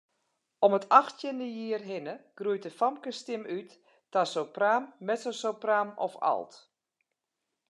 Om 0.65 0.73
it 0.77 0.87
achttjinde 0.99 1.47
jier 1.57 1.83
hinne 1.89 2.15
groeit 2.37 2.65
de 2.65 2.71
famkesstim 2.79 3.43
út 3.57 3.69
ta 4.11 4.21
sopraan, 4.33 4.83
mezzosopraan 5.07 5.89
of 6.05 6.13
alt. 6.33 6.53